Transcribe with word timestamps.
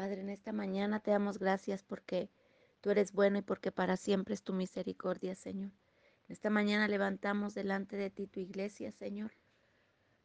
Padre, 0.00 0.22
en 0.22 0.30
esta 0.30 0.54
mañana 0.54 1.00
te 1.00 1.10
damos 1.10 1.38
gracias 1.38 1.82
porque 1.82 2.30
tú 2.80 2.88
eres 2.88 3.12
bueno 3.12 3.36
y 3.36 3.42
porque 3.42 3.70
para 3.70 3.98
siempre 3.98 4.32
es 4.32 4.42
tu 4.42 4.54
misericordia, 4.54 5.34
Señor. 5.34 5.72
En 6.26 6.32
esta 6.32 6.48
mañana 6.48 6.88
levantamos 6.88 7.52
delante 7.52 7.98
de 7.98 8.08
ti 8.08 8.26
tu 8.26 8.40
iglesia, 8.40 8.92
Señor. 8.92 9.32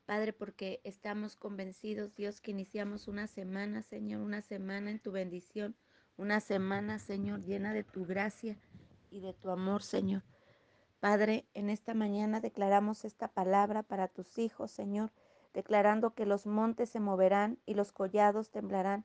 Padre, 0.06 0.32
porque 0.32 0.80
estamos 0.86 1.36
convencidos, 1.36 2.16
Dios, 2.16 2.40
que 2.40 2.52
iniciamos 2.52 3.10
una 3.10 3.28
semana, 3.28 3.84
Señor, 3.84 4.22
una 4.22 4.42
semana 4.42 4.92
en 4.92 5.00
tu 5.00 5.12
bendición, 5.12 5.76
una 6.16 6.40
semana, 6.40 6.98
Señor, 6.98 7.44
llena 7.44 7.74
de 7.74 7.84
tu 7.84 8.06
gracia 8.06 8.58
y 9.12 9.20
de 9.20 9.34
tu 9.34 9.50
amor, 9.50 9.84
Señor. 9.84 10.24
Padre, 11.02 11.48
en 11.54 11.70
esta 11.70 11.94
mañana 11.94 12.40
declaramos 12.40 13.04
esta 13.04 13.28
palabra 13.28 13.84
para 13.84 14.08
tus 14.08 14.38
hijos, 14.38 14.72
Señor, 14.72 15.12
declarando 15.54 16.14
que 16.14 16.26
los 16.26 16.46
montes 16.46 16.92
se 16.92 17.02
moverán 17.02 17.60
y 17.66 17.74
los 17.74 17.92
collados 17.92 18.52
temblarán 18.52 19.04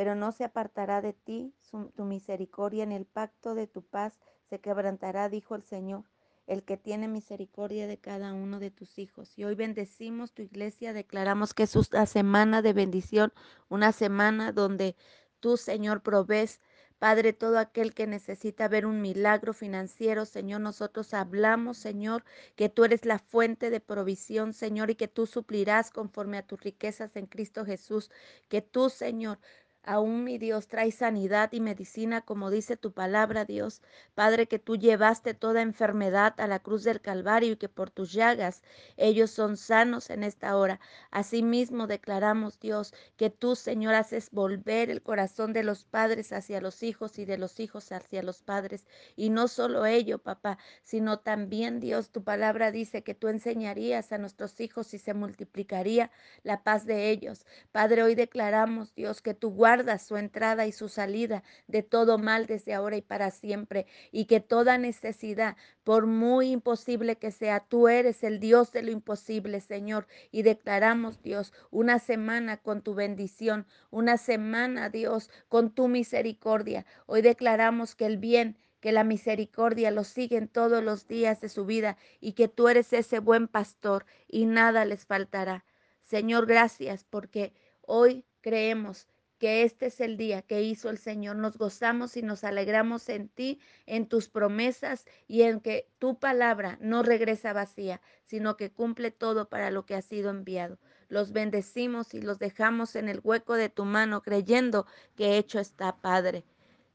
pero 0.00 0.14
no 0.14 0.32
se 0.32 0.44
apartará 0.44 1.02
de 1.02 1.12
ti 1.12 1.52
tu 1.94 2.04
misericordia 2.06 2.84
en 2.84 2.90
el 2.90 3.04
pacto 3.04 3.54
de 3.54 3.66
tu 3.66 3.82
paz 3.82 4.18
se 4.48 4.58
quebrantará, 4.58 5.28
dijo 5.28 5.54
el 5.54 5.62
Señor, 5.62 6.04
el 6.46 6.62
que 6.62 6.78
tiene 6.78 7.06
misericordia 7.06 7.86
de 7.86 7.98
cada 7.98 8.32
uno 8.32 8.60
de 8.60 8.70
tus 8.70 8.98
hijos. 8.98 9.38
Y 9.38 9.44
hoy 9.44 9.56
bendecimos 9.56 10.32
tu 10.32 10.40
iglesia, 10.40 10.94
declaramos 10.94 11.52
que 11.52 11.64
es 11.64 11.76
una 11.76 12.06
semana 12.06 12.62
de 12.62 12.72
bendición, 12.72 13.30
una 13.68 13.92
semana 13.92 14.52
donde 14.52 14.96
tú, 15.38 15.58
Señor, 15.58 16.00
provees 16.00 16.60
Padre, 17.00 17.32
todo 17.32 17.58
aquel 17.58 17.94
que 17.94 18.06
necesita 18.06 18.68
ver 18.68 18.84
un 18.84 19.00
milagro 19.00 19.54
financiero, 19.54 20.26
Señor, 20.26 20.60
nosotros 20.60 21.14
hablamos, 21.14 21.78
Señor, 21.78 22.26
que 22.56 22.68
tú 22.68 22.84
eres 22.84 23.06
la 23.06 23.18
fuente 23.18 23.70
de 23.70 23.80
provisión, 23.80 24.52
Señor, 24.52 24.90
y 24.90 24.96
que 24.96 25.08
tú 25.08 25.26
suplirás 25.26 25.90
conforme 25.90 26.36
a 26.36 26.46
tus 26.46 26.60
riquezas 26.60 27.16
en 27.16 27.24
Cristo 27.24 27.64
Jesús. 27.64 28.10
Que 28.50 28.60
tú, 28.60 28.90
Señor, 28.90 29.38
Aún 29.82 30.24
mi 30.24 30.36
Dios 30.36 30.68
trae 30.68 30.92
sanidad 30.92 31.52
y 31.52 31.60
medicina, 31.60 32.20
como 32.20 32.50
dice 32.50 32.76
tu 32.76 32.92
palabra, 32.92 33.46
Dios. 33.46 33.80
Padre, 34.14 34.46
que 34.46 34.58
tú 34.58 34.76
llevaste 34.76 35.32
toda 35.32 35.62
enfermedad 35.62 36.38
a 36.38 36.46
la 36.46 36.58
cruz 36.58 36.84
del 36.84 37.00
Calvario 37.00 37.52
y 37.52 37.56
que 37.56 37.70
por 37.70 37.90
tus 37.90 38.12
llagas 38.12 38.62
ellos 38.98 39.30
son 39.30 39.56
sanos 39.56 40.10
en 40.10 40.22
esta 40.22 40.54
hora. 40.56 40.80
Asimismo 41.10 41.86
declaramos, 41.86 42.60
Dios, 42.60 42.92
que 43.16 43.30
tú, 43.30 43.56
Señor, 43.56 43.94
haces 43.94 44.30
volver 44.30 44.90
el 44.90 45.02
corazón 45.02 45.54
de 45.54 45.64
los 45.64 45.84
padres 45.84 46.32
hacia 46.32 46.60
los 46.60 46.82
hijos 46.82 47.18
y 47.18 47.24
de 47.24 47.38
los 47.38 47.58
hijos 47.58 47.90
hacia 47.90 48.22
los 48.22 48.42
padres. 48.42 48.84
Y 49.16 49.30
no 49.30 49.48
solo 49.48 49.86
ello, 49.86 50.18
papá, 50.18 50.58
sino 50.82 51.20
también, 51.20 51.80
Dios, 51.80 52.10
tu 52.10 52.22
palabra 52.22 52.70
dice 52.70 53.02
que 53.02 53.14
tú 53.14 53.28
enseñarías 53.28 54.12
a 54.12 54.18
nuestros 54.18 54.60
hijos 54.60 54.92
y 54.92 54.98
se 54.98 55.14
multiplicaría 55.14 56.10
la 56.42 56.62
paz 56.62 56.84
de 56.86 57.10
ellos. 57.10 57.46
Padre, 57.72 58.02
hoy 58.02 58.14
declaramos, 58.14 58.94
Dios, 58.94 59.22
que 59.22 59.34
tú 59.34 59.50
guarda 59.70 60.00
su 60.00 60.16
entrada 60.16 60.66
y 60.66 60.72
su 60.72 60.88
salida 60.88 61.44
de 61.68 61.84
todo 61.84 62.18
mal 62.18 62.46
desde 62.46 62.74
ahora 62.74 62.96
y 62.96 63.02
para 63.02 63.30
siempre, 63.30 63.86
y 64.10 64.24
que 64.24 64.40
toda 64.40 64.78
necesidad, 64.78 65.56
por 65.84 66.08
muy 66.08 66.50
imposible 66.50 67.18
que 67.18 67.30
sea, 67.30 67.60
tú 67.60 67.86
eres 67.86 68.24
el 68.24 68.40
Dios 68.40 68.72
de 68.72 68.82
lo 68.82 68.90
imposible, 68.90 69.60
Señor, 69.60 70.08
y 70.32 70.42
declaramos, 70.42 71.22
Dios, 71.22 71.52
una 71.70 72.00
semana 72.00 72.56
con 72.56 72.82
tu 72.82 72.94
bendición, 72.94 73.64
una 73.90 74.16
semana, 74.16 74.88
Dios, 74.88 75.30
con 75.48 75.70
tu 75.70 75.86
misericordia. 75.86 76.84
Hoy 77.06 77.22
declaramos 77.22 77.94
que 77.94 78.06
el 78.06 78.18
bien 78.18 78.56
que 78.80 78.90
la 78.90 79.04
misericordia 79.04 79.92
los 79.92 80.08
siguen 80.08 80.48
todos 80.48 80.82
los 80.82 81.06
días 81.06 81.40
de 81.40 81.48
su 81.48 81.64
vida 81.64 81.96
y 82.18 82.32
que 82.32 82.48
tú 82.48 82.68
eres 82.68 82.92
ese 82.92 83.20
buen 83.20 83.46
pastor 83.46 84.04
y 84.26 84.46
nada 84.46 84.84
les 84.84 85.06
faltará. 85.06 85.64
Señor, 86.06 86.46
gracias 86.46 87.04
porque 87.04 87.52
hoy 87.82 88.24
creemos 88.40 89.06
que 89.40 89.62
este 89.62 89.86
es 89.86 90.00
el 90.00 90.18
día 90.18 90.42
que 90.42 90.62
hizo 90.62 90.90
el 90.90 90.98
Señor. 90.98 91.34
Nos 91.36 91.56
gozamos 91.56 92.16
y 92.18 92.22
nos 92.22 92.44
alegramos 92.44 93.08
en 93.08 93.28
ti, 93.30 93.58
en 93.86 94.06
tus 94.06 94.28
promesas 94.28 95.06
y 95.26 95.42
en 95.42 95.60
que 95.60 95.88
tu 95.98 96.18
palabra 96.18 96.76
no 96.82 97.02
regresa 97.02 97.54
vacía, 97.54 98.02
sino 98.26 98.58
que 98.58 98.70
cumple 98.70 99.10
todo 99.10 99.48
para 99.48 99.70
lo 99.70 99.86
que 99.86 99.94
ha 99.94 100.02
sido 100.02 100.28
enviado. 100.28 100.78
Los 101.08 101.32
bendecimos 101.32 102.12
y 102.12 102.20
los 102.20 102.38
dejamos 102.38 102.94
en 102.96 103.08
el 103.08 103.20
hueco 103.24 103.54
de 103.54 103.70
tu 103.70 103.86
mano, 103.86 104.20
creyendo 104.20 104.86
que 105.16 105.38
hecho 105.38 105.58
está, 105.58 105.96
Padre. 105.96 106.44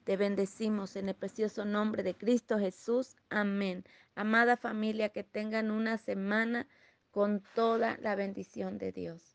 Te 0.04 0.16
bendecimos 0.16 0.96
en 0.96 1.10
el 1.10 1.16
precioso 1.16 1.66
nombre 1.66 2.04
de 2.04 2.16
Cristo 2.16 2.60
Jesús. 2.60 3.16
Amén. 3.30 3.84
Amada 4.14 4.56
familia, 4.56 5.10
que 5.10 5.24
tengan 5.24 5.72
una 5.72 5.98
semana 5.98 6.68
con 7.10 7.42
toda 7.56 7.98
la 7.98 8.14
bendición 8.16 8.78
de 8.78 8.92
Dios. 8.92 9.35